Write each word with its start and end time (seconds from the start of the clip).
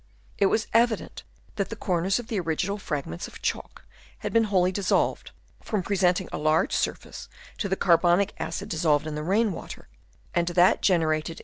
It 0.39 0.47
was 0.47 0.65
evident 0.73 1.21
that 1.57 1.69
the 1.69 1.75
corners 1.75 2.17
of 2.17 2.25
the 2.25 2.39
original 2.39 2.79
fragments 2.79 3.27
of 3.27 3.39
chalk 3.39 3.85
had 4.25 4.33
been 4.33 4.45
wholly 4.45 4.71
dissolved, 4.71 5.29
from 5.61 5.83
pre 5.83 5.95
senting 5.95 6.27
a 6.31 6.39
large 6.39 6.73
surface 6.73 7.29
to 7.59 7.69
the 7.69 7.75
carbonic 7.75 8.33
acid 8.39 8.67
dissolved 8.67 9.05
in 9.05 9.13
the 9.13 9.21
rain 9.21 9.51
water 9.51 9.89
and 10.33 10.47
to 10.47 10.55
that 10.55 10.81
gener 10.81 11.23
Chap. 11.23 11.37